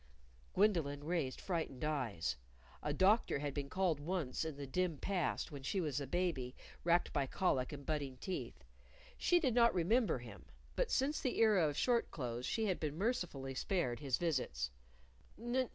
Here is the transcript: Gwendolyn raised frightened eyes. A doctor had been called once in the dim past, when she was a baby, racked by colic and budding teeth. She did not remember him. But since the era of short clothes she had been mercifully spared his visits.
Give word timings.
Gwendolyn 0.55 1.03
raised 1.03 1.39
frightened 1.39 1.83
eyes. 1.83 2.35
A 2.81 2.91
doctor 2.91 3.37
had 3.37 3.53
been 3.53 3.69
called 3.69 3.99
once 3.99 4.43
in 4.43 4.55
the 4.57 4.65
dim 4.65 4.97
past, 4.97 5.51
when 5.51 5.61
she 5.61 5.79
was 5.79 6.01
a 6.01 6.07
baby, 6.07 6.55
racked 6.83 7.13
by 7.13 7.27
colic 7.27 7.71
and 7.71 7.85
budding 7.85 8.17
teeth. 8.17 8.63
She 9.15 9.39
did 9.39 9.53
not 9.53 9.75
remember 9.75 10.17
him. 10.17 10.47
But 10.75 10.89
since 10.89 11.21
the 11.21 11.37
era 11.37 11.67
of 11.67 11.77
short 11.77 12.09
clothes 12.09 12.47
she 12.47 12.65
had 12.65 12.79
been 12.79 12.97
mercifully 12.97 13.53
spared 13.53 13.99
his 13.99 14.17
visits. 14.17 14.71